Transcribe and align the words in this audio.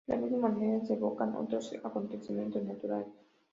De 0.09 0.13
la 0.15 0.19
misma 0.21 0.39
manera 0.49 0.83
se 0.83 0.95
evocan 0.95 1.35
otros 1.35 1.71
acontecimientos 1.83 2.63
naturales. 2.63 3.13